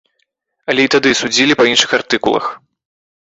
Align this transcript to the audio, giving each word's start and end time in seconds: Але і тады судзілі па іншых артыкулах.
Але 0.73 0.81
і 0.87 0.89
тады 0.95 1.11
судзілі 1.19 1.57
па 1.59 1.67
іншых 1.71 1.93
артыкулах. 1.99 2.45